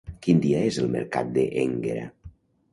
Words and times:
Quin 0.27 0.39
dia 0.45 0.61
és 0.69 0.79
el 0.85 0.89
mercat 0.95 1.31
de 1.37 1.45
Énguera? 1.67 2.11